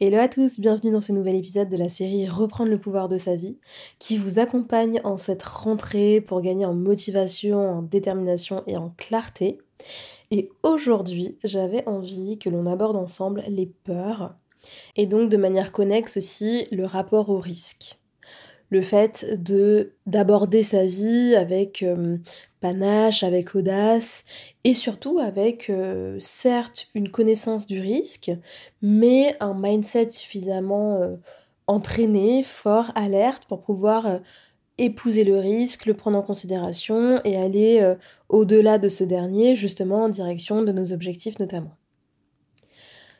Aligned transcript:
Hello 0.00 0.18
à 0.18 0.28
tous, 0.28 0.58
bienvenue 0.58 0.90
dans 0.90 1.02
ce 1.02 1.12
nouvel 1.12 1.36
épisode 1.36 1.68
de 1.68 1.76
la 1.76 1.90
série 1.90 2.26
Reprendre 2.26 2.70
le 2.70 2.78
pouvoir 2.78 3.08
de 3.08 3.18
sa 3.18 3.36
vie, 3.36 3.58
qui 3.98 4.16
vous 4.16 4.38
accompagne 4.38 5.00
en 5.04 5.18
cette 5.18 5.42
rentrée 5.42 6.22
pour 6.22 6.40
gagner 6.40 6.64
en 6.64 6.72
motivation, 6.72 7.58
en 7.58 7.82
détermination 7.82 8.62
et 8.66 8.78
en 8.78 8.94
clarté. 8.96 9.58
Et 10.30 10.50
aujourd'hui, 10.62 11.36
j'avais 11.44 11.86
envie 11.86 12.38
que 12.38 12.48
l'on 12.48 12.64
aborde 12.64 12.96
ensemble 12.96 13.44
les 13.46 13.66
peurs 13.66 14.34
et 14.96 15.06
donc 15.06 15.28
de 15.28 15.36
manière 15.36 15.70
connexe 15.70 16.16
aussi 16.16 16.66
le 16.70 16.86
rapport 16.86 17.28
au 17.28 17.38
risque. 17.38 17.98
Le 18.74 18.82
fait 18.82 19.40
de 19.40 19.92
d'aborder 20.04 20.64
sa 20.64 20.84
vie 20.84 21.36
avec 21.36 21.84
euh, 21.84 22.18
panache, 22.60 23.22
avec 23.22 23.54
audace 23.54 24.24
et 24.64 24.74
surtout 24.74 25.20
avec 25.20 25.70
euh, 25.70 26.16
certes 26.18 26.88
une 26.96 27.08
connaissance 27.08 27.68
du 27.68 27.78
risque, 27.78 28.32
mais 28.82 29.36
un 29.38 29.54
mindset 29.54 30.10
suffisamment 30.10 31.00
euh, 31.00 31.14
entraîné, 31.68 32.42
fort, 32.42 32.90
alerte 32.96 33.44
pour 33.44 33.62
pouvoir 33.62 34.18
épouser 34.78 35.22
le 35.22 35.38
risque, 35.38 35.86
le 35.86 35.94
prendre 35.94 36.18
en 36.18 36.22
considération 36.22 37.20
et 37.22 37.36
aller 37.36 37.94
au-delà 38.28 38.78
de 38.78 38.88
ce 38.88 39.04
dernier, 39.04 39.54
justement 39.54 40.02
en 40.02 40.08
direction 40.08 40.62
de 40.62 40.72
nos 40.72 40.90
objectifs 40.90 41.38
notamment. 41.38 41.76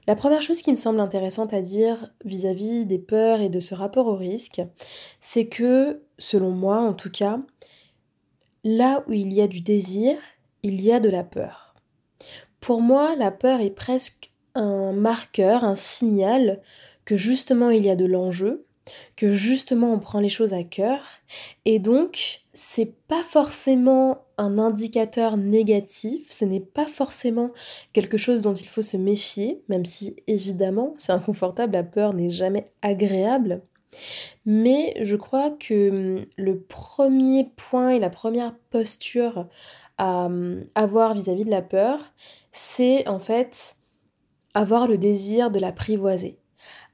La 0.07 0.17
première 0.17 0.43
chose 0.43 0.61
qui 0.61 0.71
me 0.71 0.77
semble 0.77 1.01
intéressante 1.01 1.55
à 1.55 1.63
dire 1.63 2.11
vis-à-vis 2.25 2.85
des 2.85 2.99
peurs 2.99 3.41
et 3.41 3.49
de 3.49 3.61
ce 3.61 3.75
rapport 3.75 4.07
au 4.07 4.17
risque, 4.17 4.61
c'est 5.19 5.47
que, 5.47 6.03
selon 6.19 6.51
moi 6.51 6.79
en 6.79 6.93
tout 6.93 7.11
cas, 7.11 7.41
là 8.65 9.03
où 9.09 9.13
il 9.13 9.33
y 9.33 9.41
a 9.41 9.47
du 9.47 9.61
désir, 9.61 10.17
il 10.63 10.81
y 10.81 10.93
a 10.93 11.01
de 11.01 11.09
la 11.09 11.25
peur. 11.25 11.75
Pour 12.61 12.81
moi, 12.81 13.17
la 13.17 13.31
peur 13.31 13.61
est 13.61 13.71
presque 13.71 14.33
un 14.55 14.93
marqueur, 14.93 15.65
un 15.65 15.75
signal 15.75 16.63
que 17.05 17.17
justement 17.17 17.71
il 17.71 17.85
y 17.85 17.91
a 17.91 17.97
de 17.97 18.07
l'enjeu, 18.07 18.67
que 19.17 19.33
justement 19.33 19.93
on 19.93 19.99
prend 19.99 20.21
les 20.21 20.29
choses 20.29 20.53
à 20.53 20.63
cœur 20.63 21.01
et 21.65 21.79
donc 21.79 22.44
c'est 22.55 22.95
pas 23.09 23.23
forcément 23.23 24.25
un 24.39 24.59
indicateur 24.59 25.37
négatif, 25.37 26.31
ce 26.31 26.45
n'est 26.45 26.61
pas 26.61 26.87
forcément 26.87 27.51
quelque 27.93 28.17
chose 28.17 28.43
dont 28.43 28.55
il 28.55 28.69
faut 28.69 28.83
se 28.83 28.97
méfier, 28.97 29.63
même 29.69 29.85
si 29.85 30.17
évidemment 30.27 30.95
c'est 30.97 31.13
inconfortable, 31.13 31.73
la 31.75 31.83
peur 31.83 32.15
n'est 32.15 32.31
jamais 32.31 32.73
agréable. 32.81 33.63
Mais 34.47 34.97
je 35.03 35.17
crois 35.17 35.51
que 35.51 35.91
hum, 35.91 36.27
le 36.37 36.61
premier 36.61 37.51
point 37.57 37.91
et 37.91 38.01
la 38.01 38.11
première 38.11 38.57
posture 38.71 39.49
à 39.99 40.27
hum, 40.27 40.65
avoir 40.75 41.15
vis-à-vis 41.15 41.43
-vis 41.43 41.47
de 41.47 41.51
la 41.51 41.63
peur, 41.63 42.01
c'est 42.53 43.09
en 43.09 43.19
fait 43.21 43.77
avoir 44.55 44.87
le 44.89 44.99
désir 44.99 45.51
de 45.51 45.59
l'apprivoiser 45.61 46.39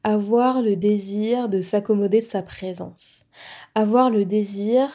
avoir 0.02 0.62
le 0.62 0.76
désir 0.76 1.48
de 1.48 1.60
s'accommoder 1.60 2.20
de 2.20 2.24
sa 2.24 2.42
présence, 2.42 3.26
avoir 3.74 4.10
le 4.10 4.24
désir 4.24 4.88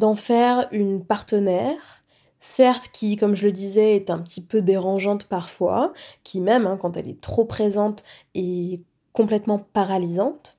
d'en 0.00 0.14
faire 0.14 0.66
une 0.72 1.04
partenaire, 1.04 2.02
certes 2.40 2.88
qui, 2.92 3.16
comme 3.16 3.36
je 3.36 3.46
le 3.46 3.52
disais, 3.52 3.96
est 3.96 4.10
un 4.10 4.18
petit 4.18 4.44
peu 4.44 4.62
dérangeante 4.62 5.24
parfois, 5.24 5.92
qui 6.24 6.40
même, 6.40 6.66
hein, 6.66 6.78
quand 6.80 6.96
elle 6.96 7.06
est 7.06 7.20
trop 7.20 7.44
présente, 7.44 8.02
est 8.34 8.80
complètement 9.12 9.58
paralysante, 9.58 10.56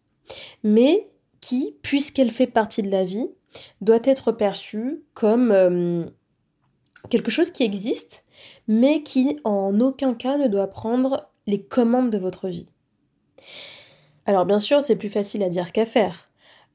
mais 0.63 1.09
qui, 1.41 1.75
puisqu'elle 1.81 2.29
fait 2.29 2.47
partie 2.47 2.84
de 2.84 2.91
la 2.91 3.03
vie, 3.03 3.31
doit 3.81 4.00
être 4.03 4.31
perçue 4.31 5.03
comme 5.16 5.52
euh, 5.52 6.06
quelque 7.09 7.31
chose 7.31 7.50
qui 7.50 7.63
existe, 7.63 8.23
mais 8.68 9.02
qui 9.02 9.40
en 9.44 9.79
aucun 9.79 10.13
cas 10.13 10.38
ne 10.38 10.47
doit 10.47 10.68
prendre 10.68 11.31
les 11.47 11.63
commandes 11.63 12.12
de 12.12 12.19
votre 12.19 12.47
vie. 12.47 12.68
Alors 14.28 14.46
bien 14.46 14.59
sûr, 14.59 14.84
c'est 14.84 14.96
plus 14.96 15.09
facile 15.09 15.41
à 15.41 15.50
dire 15.50 15.72
qu'à 15.72 15.88
faire. 15.88 16.31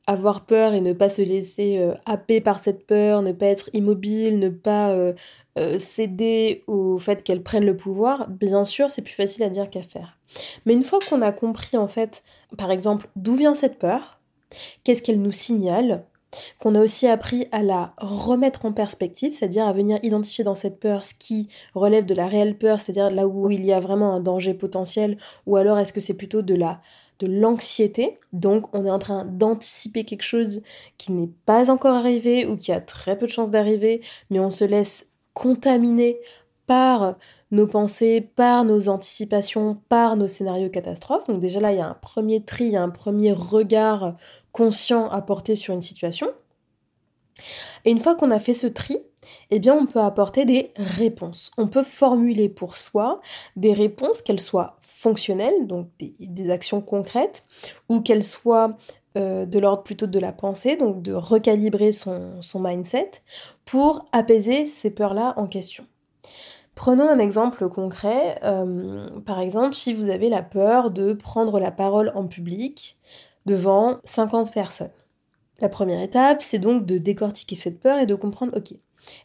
Avoir 0.07 0.47
peur 0.47 0.73
et 0.73 0.81
ne 0.81 0.93
pas 0.93 1.09
se 1.09 1.23
laisser 1.23 1.79
euh, 1.79 1.95
happer 2.07 2.41
par 2.41 2.63
cette 2.63 2.87
peur, 2.87 3.23
ne 3.23 3.33
pas 3.33 3.47
être 3.47 3.71
immobile, 3.73 4.39
ne 4.39 4.49
pas 4.49 4.91
euh, 4.91 5.15
euh, 5.59 5.79
céder 5.79 6.63
au 6.67 6.99
fait 6.99 7.23
qu'elle 7.23 7.43
prenne 7.43 7.65
le 7.65 7.77
pouvoir, 7.77 8.29
bien 8.29 8.65
sûr, 8.65 8.91
c'est 8.91 9.03
plus 9.03 9.15
facile 9.15 9.43
à 9.43 9.49
dire 9.49 9.71
qu'à 9.71 9.83
faire. 9.83 10.19
Mais 10.65 10.75
une 10.75 10.85
fois 10.85 10.99
qu'on 11.09 11.23
a 11.23 11.33
compris 11.33 11.77
en 11.77 11.89
fait, 11.89 12.23
par 12.57 12.71
exemple, 12.71 13.09
d'où 13.17 13.35
vient 13.35 13.55
cette 13.55 13.79
peur, 13.79 14.21
qu'est-ce 14.85 15.03
qu'elle 15.03 15.21
nous 15.21 15.33
signale, 15.33 16.05
qu'on 16.61 16.75
a 16.75 16.81
aussi 16.83 17.07
appris 17.07 17.47
à 17.53 17.63
la 17.63 17.95
remettre 17.99 18.67
en 18.67 18.73
perspective, 18.73 19.33
c'est-à-dire 19.33 19.67
à 19.67 19.73
venir 19.73 19.99
identifier 20.03 20.45
dans 20.45 20.55
cette 20.55 20.79
peur 20.79 21.05
ce 21.05 21.15
qui 21.15 21.49
relève 21.75 22.05
de 22.05 22.15
la 22.15 22.29
réelle 22.29 22.59
peur, 22.59 22.81
c'est-à-dire 22.81 23.11
là 23.11 23.27
où 23.27 23.51
il 23.51 23.65
y 23.65 23.73
a 23.73 23.81
vraiment 23.81 24.13
un 24.13 24.21
danger 24.21 24.55
potentiel, 24.55 25.17
ou 25.47 25.57
alors 25.57 25.79
est-ce 25.79 25.93
que 25.93 26.01
c'est 26.01 26.17
plutôt 26.17 26.43
de 26.43 26.55
la 26.55 26.81
de 27.19 27.27
l'anxiété. 27.27 28.19
Donc 28.33 28.75
on 28.75 28.85
est 28.85 28.91
en 28.91 28.99
train 28.99 29.25
d'anticiper 29.25 30.05
quelque 30.05 30.23
chose 30.23 30.63
qui 30.99 31.13
n'est 31.13 31.31
pas 31.47 31.71
encore 31.71 31.95
arrivé 31.95 32.47
ou 32.47 32.57
qui 32.57 32.73
a 32.73 32.81
très 32.81 33.19
peu 33.19 33.27
de 33.27 33.33
chances 33.33 33.51
d'arriver, 33.51 34.01
mais 34.31 34.41
on 34.41 34.51
se 34.51 34.65
laisse 34.65 35.09
contaminer 35.35 36.19
par 36.67 37.17
nos 37.51 37.67
pensées, 37.67 38.21
par 38.21 38.65
nos 38.65 38.89
anticipations, 38.89 39.81
par 39.89 40.17
nos 40.17 40.29
scénarios 40.29 40.71
catastrophes. 40.71 41.29
Donc 41.29 41.41
déjà 41.41 41.61
là, 41.61 41.73
il 41.73 41.79
y 41.79 41.81
a 41.81 41.87
un 41.87 41.95
premier 41.95 42.43
tri, 42.43 42.77
un 42.77 42.91
premier 42.91 43.33
regard 43.33 44.17
conscient 44.53 45.09
à 45.09 45.23
porter 45.23 45.55
sur 45.55 45.75
une 45.75 45.83
situation. 45.83 46.29
Et 47.85 47.91
une 47.91 48.01
fois 48.01 48.15
qu'on 48.17 48.31
a 48.31 48.41
fait 48.41 48.55
ce 48.55 48.67
tri, 48.67 48.99
eh 49.51 49.59
bien 49.59 49.75
on 49.75 49.87
peut 49.87 50.01
apporter 50.01 50.45
des 50.45 50.73
réponses. 50.77 51.51
On 51.59 51.69
peut 51.69 51.83
formuler 51.83 52.49
pour 52.49 52.77
soi 52.77 53.21
des 53.57 53.73
réponses, 53.73 54.23
qu'elles 54.23 54.41
soient 54.41 54.77
fonctionnelles, 54.81 55.67
donc 55.67 55.89
des, 55.99 56.51
actions 56.51 56.81
concrètes, 56.81 57.45
ou 57.89 58.01
qu'elles 58.01 58.25
soient 58.25 58.77
euh, 59.17 59.47
de 59.47 59.59
l'ordre 59.59 59.83
plutôt 59.83 60.07
de 60.07 60.19
la 60.19 60.33
pensée, 60.33 60.77
donc 60.77 61.03
de 61.03 61.13
recalibrer 61.13 61.93
son, 61.93 62.41
mindset, 62.55 63.11
pour 63.65 64.07
apaiser 64.13 64.67
ces 64.67 64.91
peurs-là 64.91 65.35
en 65.37 65.47
question. 65.47 65.87
Prenons 66.75 67.09
un 67.09 67.19
exemple 67.19 67.69
concret. 67.69 68.39
Euh, 68.45 69.21
par 69.21 69.41
exemple, 69.41 69.75
si 69.75 69.95
vous 69.95 70.11
avez 70.11 70.29
la 70.29 70.43
peur 70.43 70.91
de 70.91 71.15
prendre 71.15 71.59
la 71.59 71.71
parole 71.71 72.13
en 72.15 72.27
public, 72.27 72.99
devant 73.47 74.01
50 74.05 74.53
personnes. 74.53 74.91
La 75.61 75.71
première 75.71 76.03
étape, 76.03 76.43
c'est 76.43 76.59
donc 76.59 76.85
de 76.85 76.99
décortiquer 76.99 77.55
cette 77.55 77.81
peur 77.81 77.99
et 77.99 78.07
de 78.07 78.15
comprendre, 78.15 78.53
ok, 78.57 78.75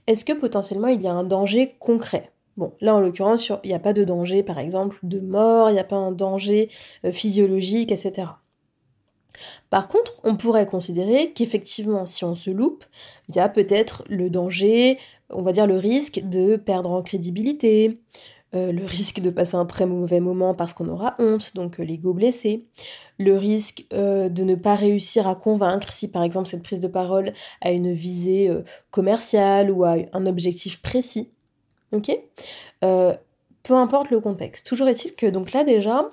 est-ce 0.08 0.26
que 0.26 0.34
potentiellement 0.34 0.88
il 0.88 1.02
y 1.02 1.08
a 1.08 1.14
un 1.14 1.24
danger 1.24 1.76
concret? 1.80 2.32
Bon, 2.58 2.74
là 2.82 2.96
en 2.96 3.00
l'occurrence, 3.00 3.52
il 3.64 3.68
n'y 3.68 3.74
a 3.74 3.80
pas 3.80 3.94
de 3.94 4.04
danger, 4.04 4.44
par 4.44 4.60
exemple, 4.60 4.98
de 5.04 5.20
mort, 5.20 5.70
il 5.70 5.74
n'y 5.74 5.80
a 5.80 5.86
pas 5.86 5.96
un 5.96 6.12
danger 6.12 6.70
euh, 7.06 7.12
physiologique, 7.12 7.92
etc. 7.92 8.28
Par 9.70 9.88
contre, 9.88 10.20
on 10.24 10.36
pourrait 10.36 10.66
considérer 10.66 11.32
qu'effectivement, 11.32 12.06
si 12.06 12.26
on 12.26 12.36
se 12.36 12.50
loupe, 12.50 12.84
il 13.30 13.36
y 13.36 13.40
a 13.40 13.50
peut-être 13.50 14.04
le 14.10 14.30
danger, 14.30 14.98
on 15.30 15.42
va 15.42 15.54
dire 15.54 15.68
le 15.68 15.78
risque 15.78 16.22
de 16.24 16.58
perdre 16.58 16.92
en 16.92 17.02
crédibilité, 17.02 18.00
euh, 18.54 18.74
le 18.74 18.86
risque 18.86 19.22
de 19.22 19.30
passer 19.30 19.56
un 19.56 19.66
très 19.66 19.86
mauvais 19.86 20.20
moment 20.20 20.54
parce 20.54 20.74
qu'on 20.74 20.90
aura 20.90 21.16
honte, 21.20 21.56
donc 21.56 21.80
euh, 21.80 21.84
l'ego 21.84 22.14
blessé, 22.14 22.66
le 23.18 23.38
risque 23.38 23.86
euh, 23.94 24.28
de 24.28 24.44
ne 24.44 24.56
pas 24.56 24.76
réussir 24.76 25.26
à 25.26 25.36
convaincre 25.36 25.94
si 25.94 26.12
par 26.12 26.24
exemple 26.24 26.50
cette 26.50 26.64
prise 26.64 26.82
de 26.82 26.90
parole 26.90 27.32
a 27.62 27.72
une 27.72 27.94
visée 27.94 28.52
commerciale 28.90 29.72
ou 29.72 29.86
a 29.86 29.96
un 30.12 30.26
objectif 30.26 30.82
précis. 30.82 31.30
Ok? 31.94 32.12
Peu 32.82 33.76
importe 33.76 34.10
le 34.10 34.20
contexte. 34.20 34.66
Toujours 34.66 34.88
est-il 34.88 35.16
que 35.16 35.28
donc 35.28 35.52
là 35.54 35.64
déjà, 35.64 36.10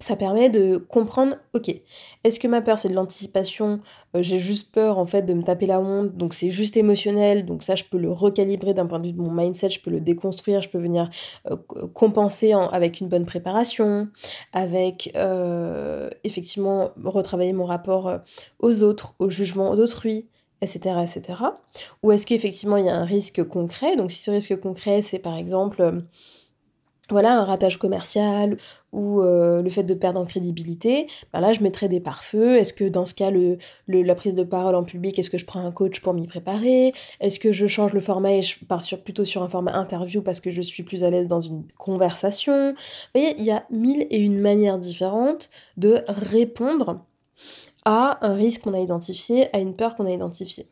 ça 0.00 0.14
permet 0.14 0.48
de 0.48 0.76
comprendre, 0.76 1.36
ok, 1.54 1.74
est-ce 2.22 2.38
que 2.38 2.46
ma 2.46 2.62
peur 2.62 2.78
c'est 2.78 2.88
de 2.88 2.94
l'anticipation, 2.94 3.80
euh, 4.14 4.22
j'ai 4.22 4.38
juste 4.38 4.72
peur 4.72 4.98
en 4.98 5.06
fait 5.06 5.22
de 5.22 5.34
me 5.34 5.42
taper 5.42 5.66
la 5.66 5.80
honte, 5.80 6.16
donc 6.16 6.34
c'est 6.34 6.52
juste 6.52 6.76
émotionnel, 6.76 7.44
donc 7.44 7.64
ça 7.64 7.74
je 7.74 7.82
peux 7.82 7.98
le 7.98 8.12
recalibrer 8.12 8.74
d'un 8.74 8.86
point 8.86 9.00
de 9.00 9.06
vue 9.06 9.12
de 9.12 9.20
mon 9.20 9.32
mindset, 9.32 9.70
je 9.70 9.80
peux 9.80 9.90
le 9.90 10.00
déconstruire, 10.00 10.62
je 10.62 10.68
peux 10.68 10.78
venir 10.78 11.10
euh, 11.50 11.56
compenser 11.94 12.52
avec 12.52 13.00
une 13.00 13.08
bonne 13.08 13.26
préparation, 13.26 14.08
avec 14.52 15.10
euh, 15.16 16.08
effectivement 16.22 16.90
retravailler 17.02 17.52
mon 17.52 17.66
rapport 17.66 18.20
aux 18.60 18.82
autres, 18.82 19.14
au 19.18 19.28
jugement 19.28 19.74
d'autrui, 19.74 20.28
etc., 20.60 20.96
etc. 21.02 21.42
Ou 22.04 22.12
est-ce 22.12 22.24
qu'effectivement 22.24 22.76
il 22.76 22.86
y 22.86 22.88
a 22.88 22.96
un 22.96 23.04
risque 23.04 23.42
concret, 23.42 23.96
donc 23.96 24.12
si 24.12 24.20
ce 24.20 24.30
risque 24.30 24.60
concret 24.60 25.02
c'est 25.02 25.18
par 25.18 25.36
exemple 25.36 26.04
voilà, 27.10 27.38
un 27.38 27.44
ratage 27.44 27.78
commercial 27.78 28.56
ou 28.92 29.20
euh, 29.20 29.62
le 29.62 29.70
fait 29.70 29.82
de 29.82 29.94
perdre 29.94 30.20
en 30.20 30.24
crédibilité, 30.24 31.06
ben 31.32 31.40
là 31.40 31.52
je 31.52 31.62
mettrais 31.62 31.88
des 31.88 32.00
pare-feux. 32.00 32.56
Est-ce 32.56 32.72
que 32.72 32.84
dans 32.84 33.04
ce 33.04 33.14
cas, 33.14 33.30
la 33.86 34.14
prise 34.14 34.34
de 34.34 34.42
parole 34.42 34.74
en 34.74 34.84
public, 34.84 35.18
est-ce 35.18 35.30
que 35.30 35.38
je 35.38 35.46
prends 35.46 35.64
un 35.64 35.72
coach 35.72 36.00
pour 36.00 36.14
m'y 36.14 36.26
préparer? 36.26 36.92
Est-ce 37.20 37.38
que 37.38 37.52
je 37.52 37.66
change 37.66 37.92
le 37.92 38.00
format 38.00 38.32
et 38.32 38.42
je 38.42 38.64
pars 38.64 38.82
plutôt 39.04 39.24
sur 39.24 39.42
un 39.42 39.48
format 39.48 39.72
interview 39.74 40.22
parce 40.22 40.40
que 40.40 40.50
je 40.50 40.62
suis 40.62 40.82
plus 40.82 41.04
à 41.04 41.10
l'aise 41.10 41.26
dans 41.26 41.40
une 41.40 41.64
conversation? 41.76 42.72
Vous 42.72 43.20
voyez, 43.20 43.34
il 43.38 43.44
y 43.44 43.50
a 43.50 43.64
mille 43.70 44.06
et 44.10 44.18
une 44.18 44.40
manières 44.40 44.78
différentes 44.78 45.50
de 45.76 46.02
répondre 46.08 47.04
à 47.84 48.18
un 48.26 48.34
risque 48.34 48.62
qu'on 48.62 48.74
a 48.74 48.80
identifié, 48.80 49.54
à 49.54 49.60
une 49.60 49.74
peur 49.74 49.96
qu'on 49.96 50.06
a 50.06 50.10
identifiée. 50.10 50.66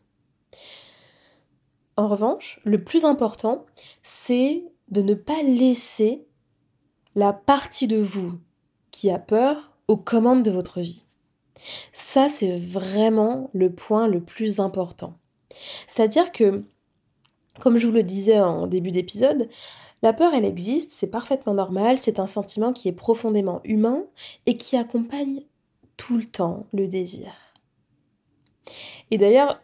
En 1.97 2.09
revanche, 2.09 2.61
le 2.65 2.85
plus 2.85 3.05
important, 3.05 3.65
c'est 4.03 4.65
de 4.89 5.03
ne 5.03 5.15
pas 5.15 5.43
laisser 5.43 6.27
la 7.15 7.33
partie 7.33 7.87
de 7.87 7.99
vous 7.99 8.39
qui 8.91 9.11
a 9.11 9.19
peur 9.19 9.73
aux 9.89 9.97
commandes 9.97 10.43
de 10.43 10.51
votre 10.51 10.81
vie. 10.81 11.05
Ça, 11.93 12.29
c'est 12.29 12.57
vraiment 12.57 13.51
le 13.53 13.73
point 13.73 14.09
le 14.09 14.21
plus 14.21 14.61
important. 14.61 15.15
C'est-à-dire 15.87 16.33
que, 16.33 16.63
comme 17.61 17.79
je 17.79 17.87
vous 17.87 17.93
le 17.93 18.03
disais 18.03 18.41
en 18.41 18.67
début 18.67 18.91
d'épisode, 18.91 19.49
la 20.03 20.13
peur, 20.13 20.35
elle 20.35 20.45
existe, 20.45 20.91
c'est 20.91 21.11
parfaitement 21.11 21.55
normal, 21.55 21.99
c'est 21.99 22.21
un 22.21 22.27
sentiment 22.27 22.73
qui 22.73 22.89
est 22.89 22.93
profondément 22.93 23.61
humain 23.65 24.05
et 24.45 24.57
qui 24.57 24.77
accompagne 24.77 25.43
tout 25.97 26.19
le 26.19 26.25
temps 26.25 26.67
le 26.73 26.87
désir. 26.87 27.33
Et 29.11 29.19
d'ailleurs, 29.19 29.61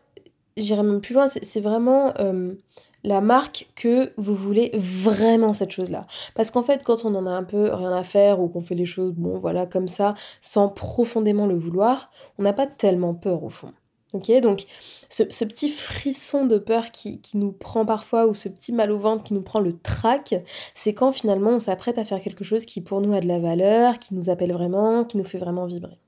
j'irai 0.56 0.82
même 0.82 1.00
plus 1.00 1.14
loin, 1.14 1.28
c'est 1.28 1.60
vraiment 1.60 2.14
euh, 2.18 2.54
la 3.04 3.20
marque 3.20 3.68
que 3.74 4.12
vous 4.16 4.34
voulez 4.34 4.70
vraiment 4.74 5.52
cette 5.52 5.72
chose-là. 5.72 6.06
Parce 6.34 6.50
qu'en 6.50 6.62
fait, 6.62 6.82
quand 6.82 7.04
on 7.04 7.14
en 7.14 7.26
a 7.26 7.30
un 7.30 7.44
peu 7.44 7.72
rien 7.72 7.92
à 7.92 8.04
faire 8.04 8.40
ou 8.40 8.48
qu'on 8.48 8.60
fait 8.60 8.74
les 8.74 8.86
choses, 8.86 9.12
bon, 9.12 9.38
voilà, 9.38 9.66
comme 9.66 9.88
ça, 9.88 10.14
sans 10.40 10.68
profondément 10.68 11.46
le 11.46 11.56
vouloir, 11.56 12.10
on 12.38 12.42
n'a 12.42 12.52
pas 12.52 12.66
tellement 12.66 13.14
peur 13.14 13.42
au 13.42 13.50
fond. 13.50 13.72
Ok, 14.12 14.30
donc 14.42 14.66
ce, 15.08 15.22
petit 15.22 15.70
frisson 15.70 16.44
de 16.44 16.58
peur 16.58 16.90
qui, 16.90 17.22
qui, 17.22 17.38
nous 17.38 17.50
prend 17.50 17.86
parfois, 17.86 18.26
ou 18.26 18.34
ce 18.34 18.50
petit 18.50 18.70
mal 18.70 18.90
au 18.92 18.98
ventre 18.98 19.24
qui 19.24 19.32
nous 19.32 19.42
prend 19.42 19.58
le 19.58 19.78
trac, 19.78 20.34
c'est 20.74 20.92
quand 20.92 21.12
finalement 21.12 21.52
on 21.52 21.60
s'apprête 21.60 21.96
à 21.96 22.04
faire 22.04 22.20
quelque 22.20 22.44
chose 22.44 22.66
qui 22.66 22.82
pour 22.82 23.00
nous 23.00 23.14
a 23.14 23.20
de 23.20 23.28
la 23.28 23.38
valeur, 23.38 23.98
qui 23.98 24.14
nous 24.14 24.28
appelle 24.28 24.52
vraiment, 24.52 25.04
qui 25.04 25.16
nous 25.16 25.24
fait 25.24 25.38
vraiment 25.38 25.64
vibrer. 25.64 25.98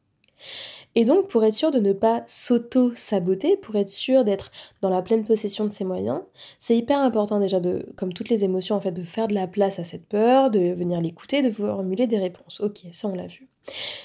Et 0.94 1.04
donc, 1.04 1.28
pour 1.28 1.44
être 1.44 1.54
sûr 1.54 1.70
de 1.70 1.80
ne 1.80 1.92
pas 1.92 2.22
s'auto-saboter, 2.26 3.56
pour 3.56 3.74
être 3.76 3.90
sûr 3.90 4.24
d'être 4.24 4.50
dans 4.80 4.90
la 4.90 5.02
pleine 5.02 5.24
possession 5.24 5.64
de 5.64 5.72
ses 5.72 5.84
moyens, 5.84 6.20
c'est 6.58 6.76
hyper 6.76 7.00
important 7.00 7.40
déjà 7.40 7.60
de, 7.60 7.86
comme 7.96 8.12
toutes 8.12 8.28
les 8.28 8.44
émotions, 8.44 8.76
en 8.76 8.80
fait, 8.80 8.92
de 8.92 9.02
faire 9.02 9.28
de 9.28 9.34
la 9.34 9.46
place 9.46 9.78
à 9.78 9.84
cette 9.84 10.06
peur, 10.06 10.50
de 10.50 10.72
venir 10.72 11.00
l'écouter, 11.00 11.42
de 11.42 11.50
formuler 11.50 12.06
des 12.06 12.18
réponses. 12.18 12.60
Ok, 12.60 12.82
ça 12.92 13.08
on 13.08 13.14
l'a 13.14 13.26
vu. 13.26 13.48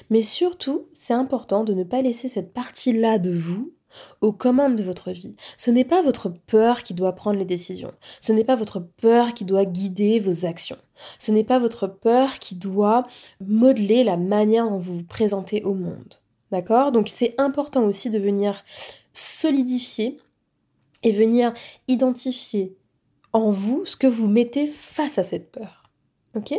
Mais 0.09 0.21
surtout, 0.21 0.87
c'est 0.93 1.13
important 1.13 1.63
de 1.63 1.73
ne 1.73 1.83
pas 1.83 2.01
laisser 2.01 2.29
cette 2.29 2.53
partie-là 2.53 3.19
de 3.19 3.31
vous 3.31 3.71
aux 4.21 4.31
commandes 4.31 4.75
de 4.75 4.83
votre 4.83 5.11
vie. 5.11 5.35
Ce 5.57 5.71
n'est 5.71 5.83
pas 5.83 6.01
votre 6.01 6.29
peur 6.29 6.83
qui 6.83 6.93
doit 6.93 7.13
prendre 7.13 7.39
les 7.39 7.45
décisions. 7.45 7.91
Ce 8.21 8.31
n'est 8.31 8.43
pas 8.43 8.55
votre 8.55 8.79
peur 8.79 9.33
qui 9.33 9.45
doit 9.45 9.65
guider 9.65 10.19
vos 10.19 10.45
actions. 10.45 10.77
Ce 11.17 11.31
n'est 11.31 11.43
pas 11.43 11.59
votre 11.59 11.87
peur 11.87 12.39
qui 12.39 12.55
doit 12.55 13.05
modeler 13.45 14.03
la 14.03 14.17
manière 14.17 14.69
dont 14.69 14.77
vous 14.77 14.97
vous 14.97 15.03
présentez 15.03 15.63
au 15.63 15.73
monde. 15.73 16.15
D'accord? 16.51 16.91
Donc 16.91 17.09
c'est 17.09 17.35
important 17.37 17.83
aussi 17.83 18.09
de 18.09 18.19
venir 18.19 18.63
solidifier 19.13 20.17
et 21.03 21.11
venir 21.11 21.53
identifier 21.87 22.75
en 23.33 23.51
vous 23.51 23.85
ce 23.85 23.95
que 23.95 24.07
vous 24.07 24.27
mettez 24.27 24.67
face 24.67 25.17
à 25.17 25.23
cette 25.23 25.51
peur. 25.51 25.79
Ok? 26.35 26.53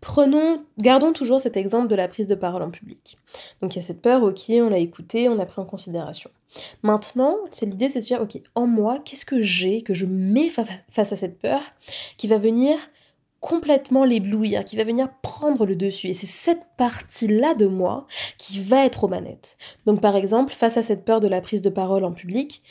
Prenons, 0.00 0.64
gardons 0.78 1.12
toujours 1.12 1.40
cet 1.40 1.56
exemple 1.56 1.88
de 1.88 1.94
la 1.94 2.08
prise 2.08 2.26
de 2.26 2.34
parole 2.34 2.62
en 2.62 2.70
public. 2.70 3.18
Donc 3.60 3.74
il 3.74 3.78
y 3.78 3.82
a 3.82 3.86
cette 3.86 4.00
peur, 4.00 4.22
ok, 4.22 4.44
on 4.48 4.70
l'a 4.70 4.78
écouté, 4.78 5.28
on 5.28 5.38
a 5.38 5.46
pris 5.46 5.60
en 5.60 5.66
considération. 5.66 6.30
Maintenant, 6.82 7.36
c'est 7.52 7.66
l'idée, 7.66 7.90
c'est 7.90 8.00
de 8.00 8.04
dire, 8.04 8.22
ok, 8.22 8.40
en 8.54 8.66
moi, 8.66 8.98
qu'est-ce 8.98 9.26
que 9.26 9.40
j'ai, 9.40 9.82
que 9.82 9.94
je 9.94 10.06
mets 10.06 10.48
face 10.48 11.12
à 11.12 11.16
cette 11.16 11.38
peur, 11.38 11.60
qui 12.16 12.28
va 12.28 12.38
venir 12.38 12.78
complètement 13.40 14.04
l'éblouir, 14.04 14.64
qui 14.64 14.76
va 14.76 14.84
venir 14.84 15.08
prendre 15.22 15.66
le 15.66 15.74
dessus. 15.74 16.08
Et 16.08 16.14
c'est 16.14 16.26
cette 16.26 16.62
partie-là 16.76 17.54
de 17.54 17.66
moi 17.66 18.06
qui 18.38 18.60
va 18.60 18.84
être 18.84 19.04
aux 19.04 19.08
manettes. 19.08 19.56
Donc 19.86 20.00
par 20.00 20.14
exemple, 20.14 20.52
face 20.52 20.76
à 20.76 20.82
cette 20.82 21.04
peur 21.04 21.20
de 21.20 21.28
la 21.28 21.40
prise 21.40 21.62
de 21.62 21.70
parole 21.70 22.04
en 22.04 22.12
public, 22.12 22.62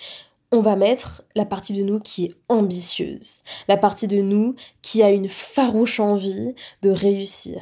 on 0.51 0.61
va 0.61 0.75
mettre 0.75 1.23
la 1.35 1.45
partie 1.45 1.73
de 1.73 1.83
nous 1.83 1.99
qui 1.99 2.25
est 2.25 2.35
ambitieuse, 2.49 3.41
la 3.67 3.77
partie 3.77 4.07
de 4.07 4.21
nous 4.21 4.55
qui 4.81 5.03
a 5.03 5.11
une 5.11 5.29
farouche 5.29 5.99
envie 5.99 6.55
de 6.81 6.89
réussir, 6.89 7.61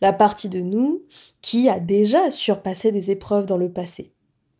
la 0.00 0.12
partie 0.12 0.48
de 0.48 0.60
nous 0.60 1.02
qui 1.40 1.68
a 1.68 1.80
déjà 1.80 2.30
surpassé 2.30 2.92
des 2.92 3.10
épreuves 3.10 3.46
dans 3.46 3.56
le 3.56 3.72
passé. 3.72 4.12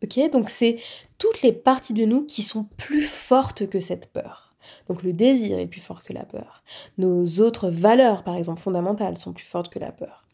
Ok? 0.02 0.18
Donc 0.30 0.48
c'est 0.48 0.76
toutes 1.18 1.42
les 1.42 1.52
parties 1.52 1.94
de 1.94 2.04
nous 2.04 2.24
qui 2.24 2.42
sont 2.42 2.64
plus 2.76 3.02
fortes 3.02 3.68
que 3.68 3.80
cette 3.80 4.12
peur. 4.12 4.49
Donc 4.88 5.02
le 5.02 5.12
désir 5.12 5.58
est 5.58 5.66
plus 5.66 5.80
fort 5.80 6.02
que 6.02 6.12
la 6.12 6.24
peur. 6.24 6.62
Nos 6.98 7.40
autres 7.40 7.68
valeurs, 7.70 8.24
par 8.24 8.36
exemple, 8.36 8.60
fondamentales, 8.60 9.18
sont 9.18 9.32
plus 9.32 9.46
fortes 9.46 9.72
que 9.72 9.78
la 9.78 9.92
peur. 9.92 10.24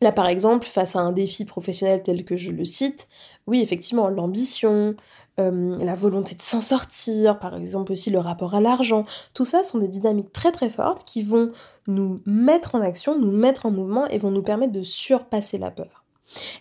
Là, 0.00 0.12
par 0.12 0.26
exemple, 0.26 0.66
face 0.66 0.96
à 0.96 1.00
un 1.00 1.12
défi 1.12 1.44
professionnel 1.44 2.02
tel 2.02 2.24
que 2.24 2.36
je 2.36 2.50
le 2.50 2.64
cite, 2.64 3.08
oui, 3.46 3.60
effectivement, 3.60 4.08
l'ambition, 4.08 4.94
euh, 5.38 5.76
la 5.78 5.94
volonté 5.94 6.34
de 6.34 6.42
s'en 6.42 6.60
sortir, 6.60 7.38
par 7.38 7.54
exemple 7.54 7.92
aussi 7.92 8.10
le 8.10 8.18
rapport 8.18 8.54
à 8.54 8.60
l'argent, 8.60 9.04
tout 9.34 9.44
ça 9.44 9.62
sont 9.62 9.78
des 9.78 9.88
dynamiques 9.88 10.32
très 10.32 10.52
très 10.52 10.70
fortes 10.70 11.04
qui 11.04 11.22
vont 11.22 11.50
nous 11.86 12.20
mettre 12.26 12.74
en 12.74 12.80
action, 12.80 13.18
nous 13.18 13.30
mettre 13.30 13.66
en 13.66 13.70
mouvement 13.70 14.06
et 14.06 14.18
vont 14.18 14.30
nous 14.30 14.42
permettre 14.42 14.72
de 14.72 14.82
surpasser 14.82 15.58
la 15.58 15.70
peur. 15.70 16.04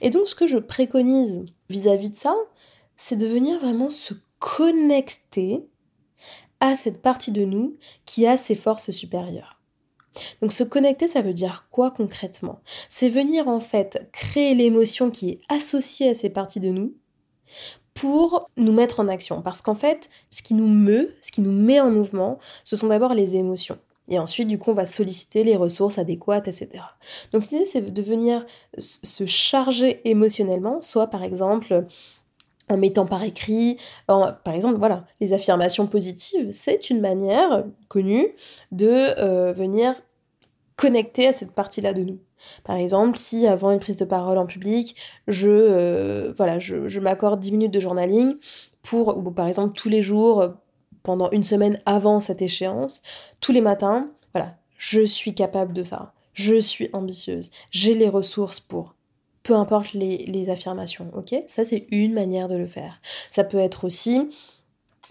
Et 0.01 0.10
donc 0.10 0.27
ce 0.27 0.36
que 0.36 0.48
je 0.48 0.57
préconise 0.57 1.45
vis-à-vis 1.69 2.07
-vis 2.07 2.12
de 2.12 2.15
ça, 2.15 2.36
c'est 2.95 3.15
de 3.15 3.27
venir 3.27 3.60
vraiment 3.60 3.89
se 3.89 4.13
connecter 4.39 5.68
à 6.60 6.76
cette 6.76 7.02
partie 7.02 7.32
de 7.32 7.46
nous 7.46 7.78
qui 8.06 8.28
a 8.28 8.38
ses 8.38 8.56
forces 8.56 8.92
supérieures. 8.92 9.60
Donc 10.42 10.52
se 10.52 10.64
connecter, 10.64 11.08
ça 11.08 11.22
veut 11.22 11.34
dire 11.34 11.68
quoi 11.72 11.92
concrètement? 11.92 12.62
C'est 12.90 13.10
venir 13.10 13.48
en 13.48 13.60
fait 13.60 14.10
créer 14.12 14.56
l'émotion 14.56 15.12
qui 15.12 15.30
est 15.30 15.42
associée 15.50 16.10
à 16.10 16.14
ces 16.14 16.30
parties 16.30 16.60
de 16.60 16.70
nous 16.70 16.94
pour 17.94 18.50
nous 18.58 18.74
mettre 18.74 19.00
en 19.00 19.08
action. 19.08 19.42
Parce 19.42 19.62
qu'en 19.62 19.76
fait, 19.76 20.10
ce 20.30 20.42
qui 20.42 20.54
nous 20.54 20.68
meut, 20.68 21.16
ce 21.22 21.32
qui 21.32 21.42
nous 21.42 21.52
met 21.52 21.80
en 21.80 21.92
mouvement, 21.92 22.40
ce 22.64 22.76
sont 22.76 22.88
d'abord 22.88 23.14
les 23.14 23.36
émotions. 23.36 23.78
Et 24.10 24.18
ensuite, 24.18 24.48
du 24.48 24.58
coup, 24.58 24.72
on 24.72 24.76
va 24.76 24.88
solliciter 24.88 25.44
les 25.44 25.56
ressources 25.56 26.00
adéquates, 26.00 26.48
etc. 26.48 26.84
Donc 27.32 27.50
l'idée, 27.50 27.66
c'est 27.66 27.82
de 27.82 28.01
venir 28.01 28.46
se 28.78 29.25
charger 29.25 30.01
émotionnellement, 30.10 30.82
soit 30.82 31.08
par 31.08 31.24
exemple 31.24 31.86
en 32.70 32.78
mettant 32.78 33.06
par 33.06 33.24
écrit, 33.24 33.78
par 34.08 34.54
exemple, 34.54 34.78
voilà, 34.78 35.06
les 35.20 35.34
affirmations 35.34 35.88
positives, 35.88 36.50
c'est 36.52 36.90
une 36.90 37.02
manière 37.02 37.64
connue 37.88 38.36
de 38.72 38.88
euh, 38.88 39.52
venir 39.54 39.96
connecter 40.76 41.28
à 41.28 41.32
cette 41.32 41.52
partie-là 41.52 41.94
de 41.94 42.04
nous. 42.04 42.20
Par 42.64 42.78
exemple, 42.78 43.18
si 43.18 43.48
avant 43.48 43.72
une 43.72 43.80
prise 43.80 43.98
de 43.98 44.06
parole 44.06 44.38
en 44.38 44.46
public, 44.46 44.96
je, 45.28 45.50
euh, 45.50 46.34
voilà, 46.38 46.60
je, 46.60 47.00
m'accorde 47.00 47.40
10 47.40 47.52
minutes 47.52 47.74
de 47.74 47.80
journaling 47.80 48.36
pour, 48.82 49.18
ou 49.18 49.32
par 49.32 49.48
exemple, 49.48 49.74
tous 49.74 49.90
les 49.90 50.02
jours, 50.02 50.54
pendant 51.04 51.30
une 51.32 51.44
semaine 51.44 51.82
avant 51.86 52.20
cette 52.20 52.42
échéance, 52.42 53.02
tous 53.42 53.52
les 53.52 53.62
matins, 53.62 54.10
voilà, 54.34 54.56
je 54.78 55.04
suis 55.04 55.34
capable 55.34 55.74
de 55.74 55.84
ça, 55.84 56.14
je 56.34 56.58
suis 56.60 56.90
ambitieuse, 56.94 57.50
j'ai 57.72 57.96
les 57.96 58.10
ressources 58.10 58.60
pour 58.60 58.96
peu 59.50 59.56
importe 59.56 59.94
les, 59.94 60.50
affirmations, 60.51 61.10
ok? 61.15 61.41
Ça, 61.48 61.65
c'est 61.65 61.88
une 61.89 62.13
manière 62.13 62.48
de 62.48 62.56
le 62.56 62.68
faire. 62.68 63.01
Ça 63.32 63.44
peut 63.44 63.58
être 63.58 63.84
aussi, 63.84 64.29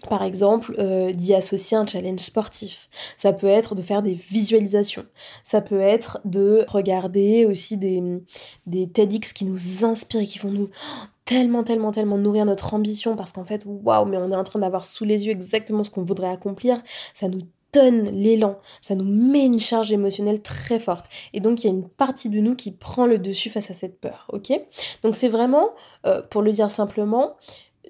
par 0.09 0.23
exemple, 0.23 0.75
euh, 0.79 1.11
d'y 1.11 1.33
associer 1.33 1.75
un 1.75 1.85
challenge 1.85 2.21
sportif. 2.21 2.87
Ça 3.17 3.33
peut 3.33 3.47
être 3.47 3.75
de 3.75 3.81
faire 3.81 4.01
des 4.01 4.13
visualisations. 4.13 5.05
Ça 5.43 5.59
peut 5.59 5.81
être 5.81 6.21
de 6.23 6.63
regarder 6.69 7.45
aussi 7.45 7.75
des, 7.75 8.01
des 8.65 8.89
TEDx 8.89 9.33
qui 9.33 9.43
nous 9.43 9.83
inspirent, 9.83 10.25
qui 10.25 10.39
vont 10.39 10.51
nous 10.51 10.69
tellement, 11.25 11.63
tellement, 11.63 11.91
tellement 11.91 12.17
nourrir 12.17 12.45
notre 12.45 12.73
ambition 12.73 13.17
parce 13.17 13.33
qu'en 13.33 13.43
fait, 13.43 13.65
waouh, 13.67 14.05
mais 14.05 14.15
on 14.15 14.31
est 14.31 14.37
en 14.37 14.45
train 14.45 14.59
d'avoir 14.59 14.85
sous 14.85 15.03
les 15.03 15.27
yeux 15.27 15.33
exactement 15.33 15.83
ce 15.83 15.89
qu'on 15.89 16.05
voudrait 16.05 16.31
accomplir. 16.31 16.81
Ça 17.13 17.27
nous 17.27 17.41
donne 17.73 18.05
l'élan, 18.05 18.59
ça 18.81 18.95
nous 18.95 19.05
met 19.05 19.45
une 19.45 19.59
charge 19.59 19.91
émotionnelle 19.91 20.41
très 20.41 20.79
forte. 20.79 21.05
Et 21.33 21.39
donc 21.39 21.63
il 21.63 21.67
y 21.67 21.69
a 21.69 21.73
une 21.73 21.87
partie 21.87 22.29
de 22.29 22.39
nous 22.39 22.55
qui 22.55 22.71
prend 22.71 23.05
le 23.05 23.17
dessus 23.17 23.49
face 23.49 23.71
à 23.71 23.73
cette 23.73 23.99
peur, 23.99 24.27
ok? 24.33 24.51
Donc 25.03 25.15
c'est 25.15 25.29
vraiment, 25.29 25.71
euh, 26.05 26.21
pour 26.21 26.41
le 26.41 26.51
dire 26.51 26.71
simplement, 26.71 27.35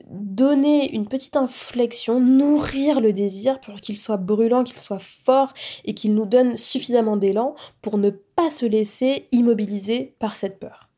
donner 0.10 0.94
une 0.96 1.08
petite 1.08 1.36
inflexion, 1.36 2.20
nourrir 2.20 3.02
le 3.02 3.14
désir 3.14 3.60
pour 3.60 3.76
qu'il 3.76 3.98
soit 3.98 4.18
brûlant, 4.18 4.64
qu'il 4.64 4.78
soit 4.78 5.00
fort 5.00 5.54
et 5.86 5.94
qu'il 5.94 6.14
nous 6.14 6.26
donne 6.26 6.58
suffisamment 6.58 7.18
d'élan 7.18 7.56
pour 7.82 7.98
ne 7.98 8.10
pas 8.10 8.50
se 8.50 8.66
laisser 8.66 9.28
immobiliser 9.32 10.16
par 10.20 10.36
cette 10.36 10.60
peur. 10.60 10.90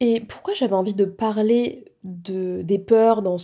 Et 0.00 0.20
pourquoi 0.20 0.54
j'avais 0.54 0.74
envie 0.74 0.94
de 0.94 1.04
parler 1.04 1.84
de, 2.02 2.62
des 2.62 2.78
peurs 2.78 3.22
dans, 3.22 3.36